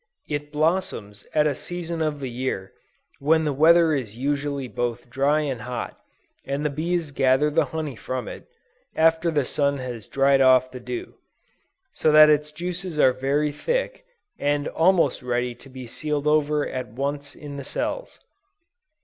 [0.27, 2.73] It blossoms at a season of the year
[3.19, 5.95] when the weather is usually both dry and hot,
[6.43, 8.47] and the bees gather the honey from it,
[8.95, 11.19] after the sun has dried off the dew:
[11.93, 14.03] so that its juices are very thick,
[14.39, 18.17] and almost ready to be sealed over at once in the cells.